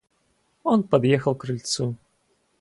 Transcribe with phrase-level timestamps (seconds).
[0.63, 1.95] Он подъехал к крыльцу.